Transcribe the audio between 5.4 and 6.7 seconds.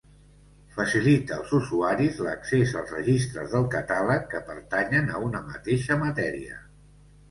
mateixa matèria.